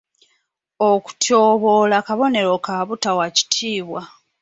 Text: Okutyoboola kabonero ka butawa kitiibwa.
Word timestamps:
Okutyoboola 0.91 1.97
kabonero 2.07 2.53
ka 2.65 2.75
butawa 2.87 3.25
kitiibwa. 3.35 4.01